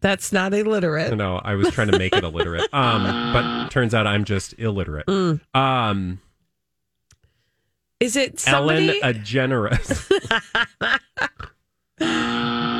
[0.00, 1.14] That's not illiterate.
[1.16, 2.68] No, I was trying to make it illiterate.
[2.72, 5.06] Um, but turns out I'm just illiterate.
[5.06, 5.40] Mm.
[5.54, 6.20] Um,
[8.00, 8.88] Is it somebody?
[8.88, 10.08] Ellen DeGeneres?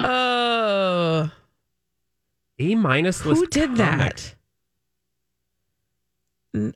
[0.08, 1.30] oh,
[2.58, 3.40] A minus list.
[3.40, 3.78] who did comic.
[3.78, 4.34] that?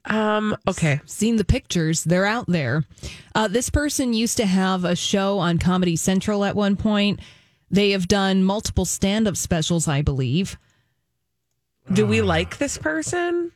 [0.05, 0.57] Um.
[0.69, 1.01] Okay.
[1.07, 2.85] Seen the pictures, they're out there.
[3.35, 7.21] Uh, this person used to have a show on Comedy Central at one point.
[7.71, 10.59] They have done multiple stand up specials, I believe.
[11.93, 13.53] Do we like this person?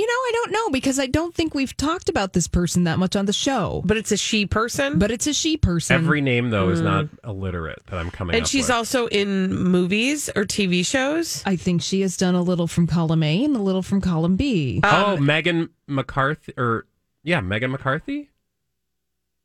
[0.00, 2.98] You know, I don't know because I don't think we've talked about this person that
[2.98, 3.82] much on the show.
[3.84, 4.98] But it's a she person.
[4.98, 5.94] But it's a she person.
[5.94, 8.76] Every name though is not illiterate that I'm coming and up she's with.
[8.76, 11.42] also in movies or TV shows.
[11.44, 14.36] I think she has done a little from column A and a little from column
[14.36, 14.80] B.
[14.84, 16.86] oh, Um, Megan McCarthy, or
[17.22, 18.30] yeah, Megan McCarthy,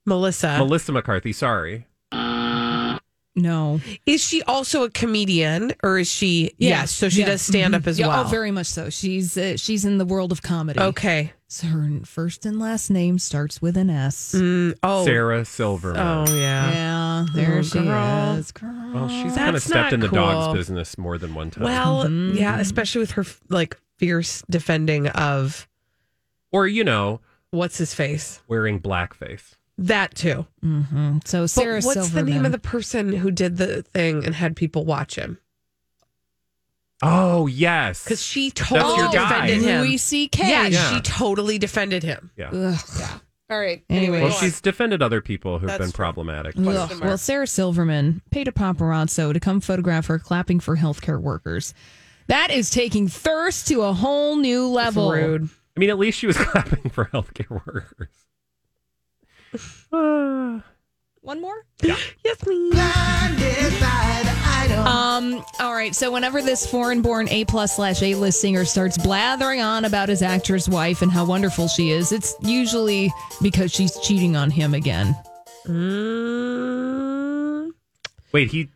[0.05, 0.57] Melissa.
[0.57, 1.33] Melissa McCarthy.
[1.33, 1.85] Sorry,
[3.35, 3.81] No.
[4.05, 6.53] Is she also a comedian or is she?
[6.57, 6.91] yes.
[6.91, 7.25] So she Yeah.
[7.27, 7.87] does stand up Mhm.
[7.87, 8.21] as Yeah, well.
[8.25, 8.89] Oh, very much so.
[8.89, 10.79] She's uh, she's in the world of comedy.
[10.79, 11.33] Okay.
[11.47, 14.33] So her first and last name starts with an S.
[14.37, 15.03] Mm, oh.
[15.05, 15.99] Sarah Silverman.
[16.29, 16.71] Oh yeah.
[16.71, 18.35] Yeah, there Oh, she girl.
[18.37, 18.51] is.
[18.53, 18.91] Girl.
[18.93, 20.17] Well, she's kind of stepped in the cool.
[20.17, 21.65] dog's business more than one time.
[21.65, 22.35] Well, Mhm.
[22.39, 25.67] yeah, especially with her like fierce defending of
[26.51, 27.19] or you know,
[27.51, 28.39] what's his face.
[28.47, 29.55] wearing blackface.
[29.77, 30.45] That too.
[30.61, 34.33] hmm So Sarah but what's the name of the person who did the thing and
[34.35, 35.37] had people watch him?
[37.03, 39.81] Oh yes, Because she totally your defended him.
[39.81, 40.49] Louis C.K.
[40.49, 40.93] Yeah, Yeah.
[40.93, 42.31] she totally defended him.
[42.37, 42.49] yeah.
[42.51, 42.79] Ugh.
[42.99, 43.17] Yeah.
[43.49, 43.83] All right.
[43.89, 44.21] Anyway.
[44.21, 46.55] Well, she's defended other people who've That's been problematic.
[46.57, 51.73] Well, Sarah Silverman paid a paparazzo to come photograph her clapping for healthcare workers.
[52.27, 55.11] That is taking thirst to a whole new level.
[55.11, 55.49] rude.
[55.77, 58.07] I mean, at least she was clapping for healthcare workers.
[59.91, 60.59] Uh,
[61.21, 61.65] One more?
[61.81, 61.99] Yes,
[62.37, 62.71] please.
[62.71, 64.85] Blinded by the item.
[64.85, 65.95] Um, all right.
[65.95, 70.07] So whenever this foreign born A plus slash A list singer starts blathering on about
[70.09, 74.75] his actress wife and how wonderful she is, it's usually because she's cheating on him
[74.75, 75.15] again.
[75.65, 77.71] Mm,
[78.31, 78.69] wait, he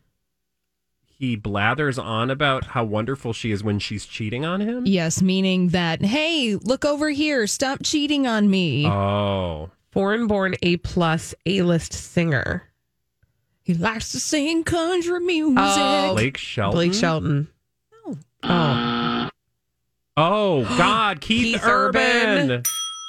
[1.20, 4.86] he blathers on about how wonderful she is when she's cheating on him.
[4.88, 8.88] Yes, meaning that, hey, look over here, stop cheating on me.
[8.88, 12.64] Oh, foreign born A plus A list singer.
[13.64, 15.58] he likes to sing country music.
[15.60, 16.76] Oh, Blake Shelton.
[16.78, 17.48] Blake Shelton.
[18.44, 19.30] Oh.
[20.18, 22.52] Oh God, Keith, Keith Urban.
[22.52, 22.64] Urban.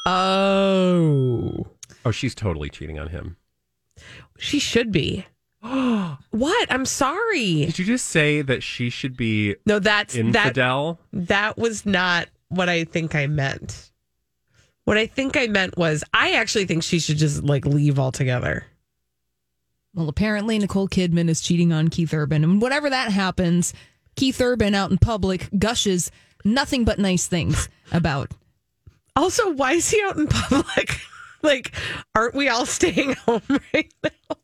[0.06, 1.66] Oh.
[2.04, 3.36] Oh, she's totally cheating on him.
[4.38, 5.26] She should be.
[5.60, 6.72] what?
[6.72, 7.66] I'm sorry.
[7.66, 10.98] Did you just say that she should be No, that's that infidel?
[11.12, 13.89] that was not what I think I meant.
[14.90, 18.66] What I think I meant was I actually think she should just like leave altogether.
[19.94, 22.42] Well, apparently Nicole Kidman is cheating on Keith Urban.
[22.42, 23.72] And whenever that happens,
[24.16, 26.10] Keith Urban out in public gushes
[26.44, 28.32] nothing but nice things about.
[29.14, 30.98] Also, why is he out in public?
[31.42, 31.70] like,
[32.16, 34.36] aren't we all staying home right now?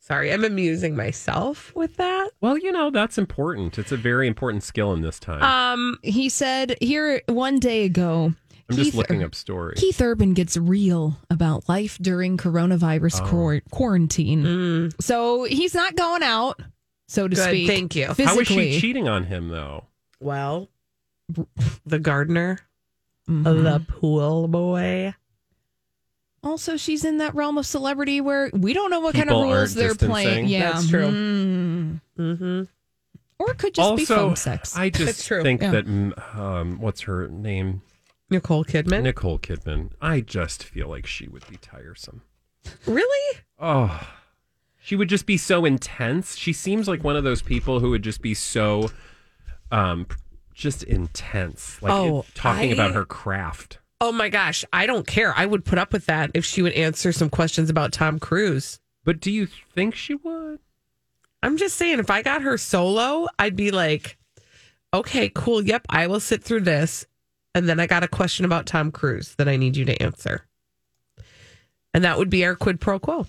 [0.00, 2.30] Sorry, I'm amusing myself with that.
[2.40, 3.78] Well, you know that's important.
[3.78, 5.42] It's a very important skill in this time.
[5.44, 8.34] Um, He said here one day ago.
[8.70, 9.80] I'm Keith, just looking up stories.
[9.80, 13.26] Keith Urban gets real about life during coronavirus Oh.
[13.28, 14.90] quar- quarantine.
[15.00, 16.60] So he's not going out,
[17.06, 17.66] so to Good, speak.
[17.68, 18.06] thank you.
[18.12, 18.24] Physically.
[18.26, 19.84] How is she cheating on him though?
[20.20, 20.68] well,
[21.86, 22.58] the gardener,
[23.28, 23.44] Mhm.
[23.62, 25.14] the pool boy.
[26.42, 29.52] Also, she's in that realm of celebrity where we don't know what kind of People
[29.52, 30.46] rules they're playing.
[30.46, 30.48] distancing.
[30.48, 31.06] Yeah, That's true.
[31.06, 32.00] Mm.
[32.18, 32.62] Mm-hmm.
[33.40, 34.76] Or it could just be also, phone sex.
[34.76, 35.42] I just true.
[35.42, 35.70] think Yeah.
[35.72, 37.82] that mm, um, what's her name?
[38.30, 39.02] Nicole Kidman.
[39.02, 39.90] Nicole Kidman.
[40.00, 42.22] I just feel like she would be tiresome.
[42.86, 43.38] really?
[43.58, 44.06] Oh,
[44.80, 46.36] she would just be so intense.
[46.36, 48.90] She seems like one of those people who would just be so,
[49.70, 50.06] um,
[50.54, 53.78] just intense, like Oh, talking I- about her craft.
[54.00, 55.34] Oh my gosh, I don't care.
[55.36, 58.78] I would put up with that if she would answer some questions about Tom Cruise.
[59.04, 60.60] But do you think she would?
[61.42, 64.16] I'm just saying, if I got her solo, I'd be like,
[64.94, 65.62] okay, cool.
[65.62, 67.06] Yep, I will sit through this.
[67.58, 70.46] And then I got a question about Tom Cruise that I need you to answer.
[71.92, 73.26] And that would be our quid pro quo.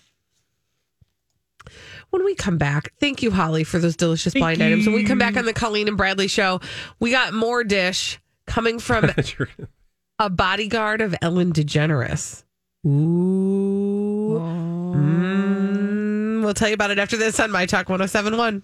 [2.12, 4.86] When we come back, thank you, Holly, for those delicious Thank blind items.
[4.86, 6.62] When we come back on the Colleen and Bradley show,
[7.00, 9.10] we got more dish coming from
[10.20, 12.44] a bodyguard of Ellen DeGeneres.
[12.86, 14.40] Ooh.
[14.96, 18.62] Mm, we'll tell you about it after this on My Talk 1071.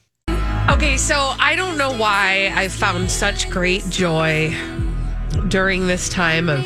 [0.69, 4.55] Okay, so I don't know why I found such great joy
[5.49, 6.59] during this time of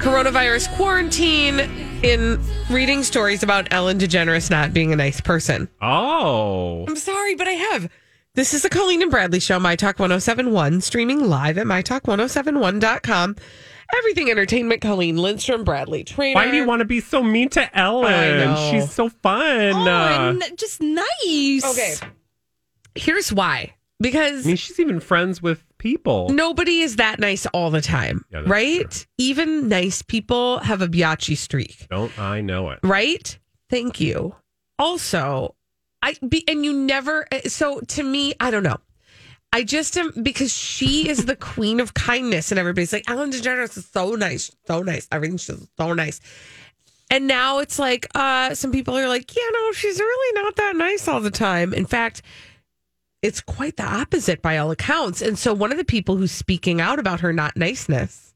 [0.00, 1.60] coronavirus quarantine
[2.02, 5.68] in reading stories about Ellen DeGeneres not being a nice person.
[5.82, 7.90] Oh, I'm sorry, but I have.
[8.34, 13.36] This is the Colleen and Bradley Show, My Talk 1071, streaming live at MyTalk1071.com.
[13.96, 16.34] Everything Entertainment, Colleen Lindstrom, Bradley Traynor.
[16.34, 18.12] why do you want to be so mean to Ellen?
[18.50, 18.70] I.
[18.70, 19.42] She's so fun.
[19.74, 21.64] oh, Uh, and just nice.
[21.64, 21.94] Okay.
[22.94, 23.74] Here's why.
[23.98, 26.28] Because I mean, she's even friends with people.
[26.30, 29.06] nobody is that nice all the time, Yeah, right?
[29.18, 32.80] Even nice people have a biatchy streak, Don't I know it?
[32.82, 33.38] right?
[33.70, 34.34] Thank you.
[34.78, 35.54] Also,
[36.02, 37.26] I be, and you never.
[37.46, 38.76] So to me, I don't know.
[39.52, 43.76] I just am because she is the queen of kindness, and everybody's like, Ellen DeGeneres
[43.78, 45.08] is so nice, so nice.
[45.10, 46.20] Everything's just so nice.
[47.10, 50.76] And now it's like, uh, some people are like, yeah, no, she's really not that
[50.76, 51.72] nice all the time.
[51.72, 52.20] In fact,
[53.22, 55.20] it's quite the opposite by all accounts.
[55.22, 58.34] And so one of the people who's speaking out about her not niceness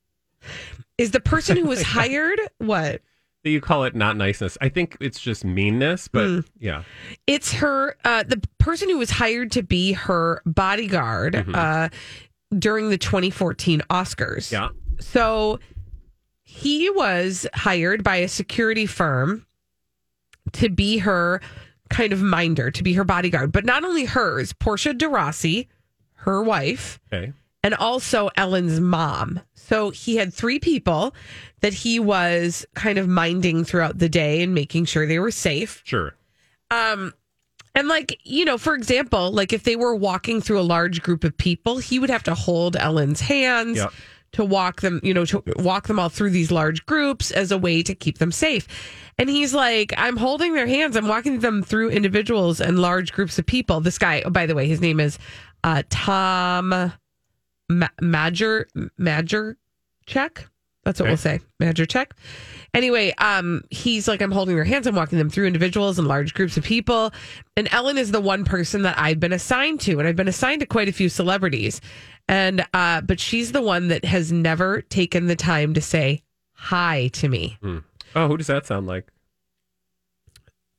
[0.99, 2.41] is the person who was hired.
[2.59, 3.01] What?
[3.45, 4.57] You call it not niceness.
[4.61, 6.45] I think it's just meanness, but Mm.
[6.61, 6.83] yeah.
[7.27, 11.55] It's her, uh, the person who was hired to be her bodyguard Mhm.
[11.57, 11.89] uh,
[12.57, 14.53] during the 2014 Oscars.
[14.53, 14.69] Yeah.
[15.01, 15.59] So
[16.45, 19.45] he was hired by a security firm
[20.53, 21.41] to be her
[21.93, 25.69] kind of minder, to be her bodyguard, but not only hers, Portia de Rossi,
[26.15, 27.33] her wife, Okay.
[27.63, 29.41] and also Ellen's mom.
[29.55, 31.15] So he had three people
[31.61, 35.81] that he was kind of minding throughout the day and making sure they were safe.
[35.85, 36.15] Sure.
[36.71, 37.13] Um,
[37.75, 41.25] and like, you know, for example, like if they were walking through a large group
[41.25, 43.93] of people, he would have to hold Ellen's hands, Yep.
[44.33, 47.59] To walk them, you know, to walk them all through these large groups as a
[47.59, 48.67] way to keep them safe.
[49.19, 50.97] And he's like, I'm holding their hands.
[50.97, 53.81] I'm walking them through individuals and large groups of people.
[53.81, 55.19] This guy, oh, by the way, his name is
[55.65, 56.93] uh, Tom
[57.69, 58.69] Ma- Major
[58.99, 59.59] Major
[60.07, 60.49] Check.
[60.85, 61.11] That's what Okay.
[61.11, 61.41] we'll say.
[61.61, 62.15] Major Check.
[62.75, 64.87] Anyway, um, he's like, I'm holding their hands.
[64.89, 67.13] I'm walking them through individuals and large groups of people.
[67.57, 70.61] And Ellen is the one person that I've been assigned to, and I've been assigned
[70.61, 71.81] to quite a few celebrities.
[72.33, 76.23] And uh, but she's the one that has never taken the time to say
[76.55, 77.59] hi to me.
[77.61, 77.79] Hmm.
[78.17, 79.07] Oh, who does that sound like?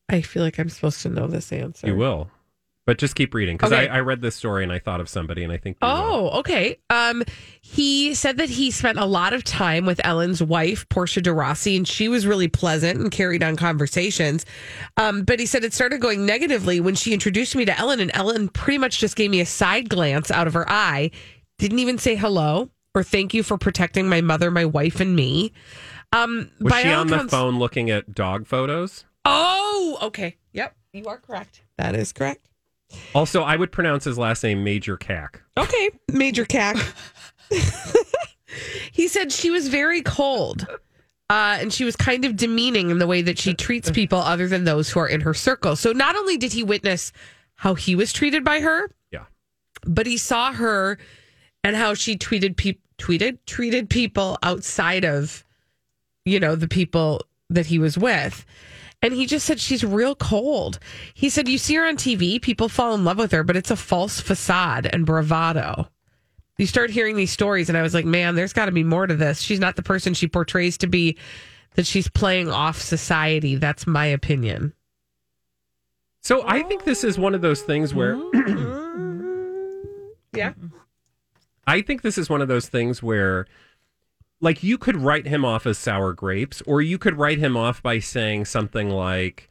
[0.10, 1.88] I feel like I'm supposed to know this answer.
[1.88, 2.30] You will.
[2.86, 3.88] But just keep reading because Okay.
[3.88, 5.94] I, I read this story and I thought of somebody and I think you will.
[5.96, 6.80] Oh, okay.
[6.90, 7.24] Um,
[7.62, 11.78] he said that he spent a lot of time with Ellen's wife, Portia de Rossi,
[11.78, 14.46] and she was really pleasant and carried on conversations.
[14.98, 18.12] Um, but he said it started going negatively when she introduced me to Ellen, and
[18.14, 21.12] Ellen pretty much just gave me a side glance out of her eye,
[21.58, 25.52] didn't even say hello or thank you for protecting my mother, my wife, and me.
[26.12, 29.06] Um, Was she on the phone looking at dog photos?
[29.26, 30.38] Oh, okay.
[30.54, 31.62] Yep, you are correct.
[31.78, 32.50] That is correct.
[33.16, 35.38] Also, I would pronounce his last name Majercak.
[35.58, 36.80] Okay, Majercak.
[38.92, 40.68] he said she was very cold.
[41.30, 44.48] Uh, and she was kind of demeaning in the way that she treats people other
[44.48, 45.76] than those who are in her circle.
[45.76, 47.12] So not only did he witness
[47.56, 49.24] how he was treated by her, Yeah.
[49.88, 51.00] but he saw her
[51.64, 55.44] and how she tweeted people tweeted treated people outside of
[56.26, 58.46] you know the people that he was with.
[59.02, 60.80] And he just said she's real cold.
[61.14, 63.72] He said you see her on tv people fall in love with her but it's
[63.72, 65.90] a false facade and bravado.
[66.58, 69.08] You start hearing these stories and i was like man there's got to be more
[69.08, 69.42] to this.
[69.42, 71.18] She's not the person she portrays to be
[71.76, 73.56] that she's playing off society.
[73.56, 74.74] That's my opinion.
[76.22, 79.28] So I think this is one of those things where mm-hmm.
[80.38, 80.54] yeah
[81.66, 83.46] I think this is one of those things where
[84.42, 87.82] like you could write him off as sour grapes or you could write him off
[87.82, 89.50] by saying something like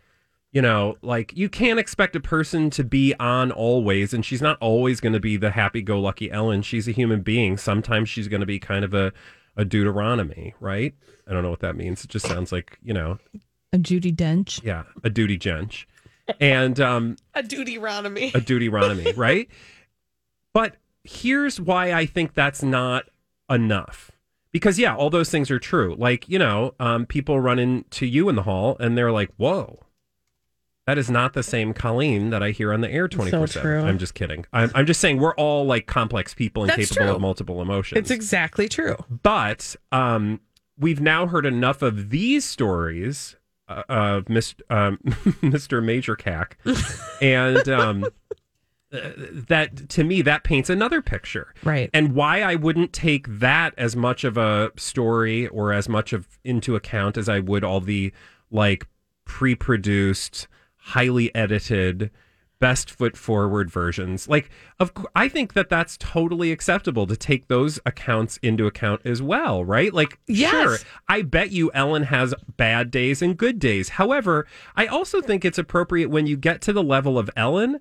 [0.52, 4.58] you know, like you can't expect a person to be on always, and she's not
[4.60, 6.60] always going to be the happy-go-lucky Ellen.
[6.60, 7.56] She's a human being.
[7.56, 9.12] Sometimes she's going to be kind of a
[9.56, 10.94] a Deuteronomy, right?
[11.26, 12.04] I don't know what that means.
[12.04, 13.18] It just sounds like you know,
[13.72, 14.62] A Judi Dench.
[14.62, 15.86] yeah, a duty gench,
[16.38, 19.48] and um, a duty ronomy a Deuteronomy, right?
[20.52, 23.04] But here's why I think that's not
[23.50, 24.10] enough.
[24.52, 25.94] Because yeah, all those things are true.
[25.98, 29.80] Like you know, um, people run into you in the hall and they're like, "Whoa,
[30.86, 33.62] that is not the same Colleen that I hear on the air twenty four true.
[33.62, 34.44] seven." I'm just kidding.
[34.52, 37.14] I'm, I'm just saying we're all like complex people and That's capable true.
[37.14, 37.98] of multiple emotions.
[37.98, 40.40] it's exactly true But um,
[40.78, 43.36] we've now heard enough of these stories
[43.68, 44.60] uh, of Mr.
[44.68, 44.98] Um,
[45.40, 45.82] Mr.
[45.82, 46.56] Majercak,
[47.22, 48.04] and um,
[48.92, 49.10] uh,
[49.48, 51.88] that to me that paints another picture, Right.
[51.94, 56.38] And why I wouldn't take that as much of a story or as much of
[56.44, 58.12] into account as I would all the
[58.50, 58.86] like
[59.24, 62.10] pre-produced, highly edited.
[62.60, 64.28] Best foot forward versions.
[64.28, 69.20] Like, of I think that that's totally acceptable to take those accounts into account as
[69.20, 69.92] well, right?
[69.92, 70.50] Like, Yes.
[70.52, 70.78] sure,
[71.08, 73.88] I bet you Ellen has bad days and good days.
[73.88, 77.80] However, I also think it's appropriate when you get to the level of Ellen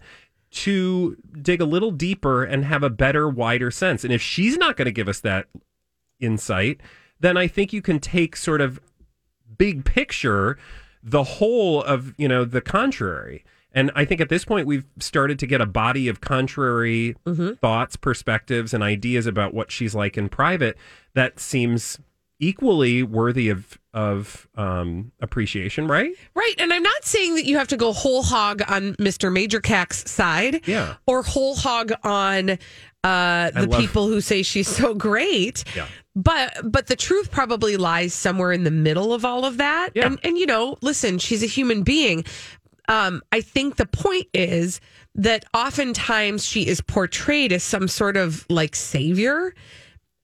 [0.51, 4.03] to dig a little deeper and have a better, wider sense.
[4.03, 5.47] And if she's not going to give us that
[6.19, 6.81] insight,
[7.19, 8.79] then I think you can take sort of
[9.57, 10.57] big picture
[11.03, 13.43] the whole of, you know, the contrary.
[13.73, 17.53] And I think at this point we've started to get a body of contrary mm-hmm.
[17.53, 20.77] thoughts, perspectives, and ideas about what she's like in private
[21.13, 21.99] that seems
[22.41, 26.11] equally worthy of of um, appreciation, right?
[26.33, 26.55] Right.
[26.57, 29.29] And I'm not saying that you have to go whole hog on Mr.
[29.29, 30.65] Majercak's side.
[30.65, 30.95] Yeah.
[31.07, 32.51] Or whole hog on
[33.03, 35.63] uh, the love- people who say she's so great.
[35.75, 35.87] Yeah.
[36.15, 39.89] But but the truth probably lies somewhere in the middle of all of that.
[39.93, 40.07] Yeah.
[40.07, 42.25] And and you know, listen, she's a human being.
[42.87, 44.81] Um, I think the point is
[45.15, 49.53] that oftentimes she is portrayed as some sort of like savior.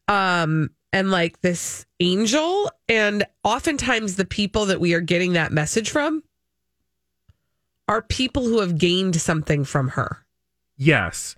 [0.08, 5.90] Um and like this angel and oftentimes the people that we are getting that message
[5.90, 6.24] from
[7.88, 10.26] are people who have gained something from her.
[10.76, 11.36] Yes.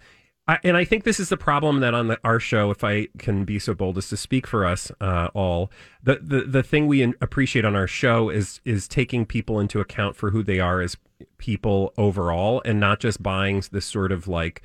[0.48, 3.08] I, and I think this is the problem that on the, our show, if I
[3.20, 5.70] can be so bold as to speak for us uh, all,
[6.02, 10.16] the, the the thing we appreciate on our show is is taking people into account
[10.16, 10.98] for who they are as
[11.38, 14.64] people overall, and not just buying this sort of like,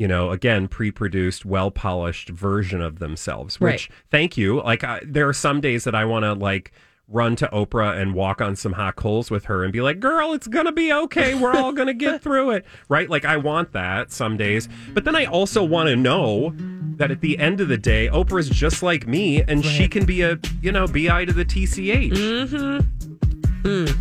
[0.00, 3.60] you know, again, pre-produced, well polished version of themselves.
[3.60, 3.98] Which, Right.
[4.10, 4.62] thank you.
[4.62, 6.72] Like, I, there are some days that I want to like
[7.06, 10.32] run to Oprah and walk on some hot coals with her and be like, girl,
[10.32, 11.34] it's going to be okay.
[11.34, 12.64] We're all going to get through it.
[12.88, 13.10] Right.
[13.10, 14.70] Like, I want that some days.
[14.94, 16.54] But then I also want to know
[16.96, 20.22] that at the end of the day, Oprah's just like me, and she can be
[20.22, 21.76] a you know bi to the tch.
[21.76, 23.68] Mm-hmm.
[23.68, 23.96] Mm.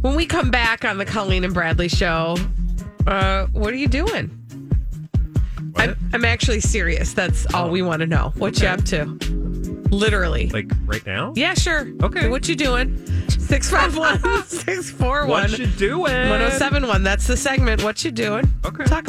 [0.00, 2.36] When we come back on the Colleen and Bradley show,
[3.06, 4.42] uh, what are you doing?
[5.76, 7.12] I'm, I'm actually serious.
[7.12, 7.70] That's all oh.
[7.70, 8.32] we want to know.
[8.36, 9.04] What you up to?
[9.90, 10.48] Literally.
[10.48, 11.32] Like right now?
[11.36, 11.86] Yeah, sure.
[12.02, 12.28] Okay.
[12.28, 13.04] What you doing?
[13.28, 16.02] 651 641 What you doing?
[16.02, 17.02] 1071.
[17.02, 17.82] That's the segment.
[17.84, 18.50] What you doing?
[18.64, 18.84] Okay.
[18.84, 19.06] Talk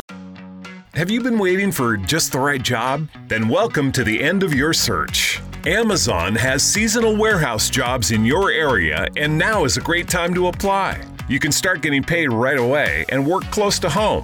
[0.93, 3.07] Have you been waiting for just the right job?
[3.27, 5.41] Then welcome to the end of your search.
[5.65, 10.47] Amazon has seasonal warehouse jobs in your area, and now is a great time to
[10.47, 11.03] apply.
[11.27, 14.23] You can start getting paid right away and work close to home.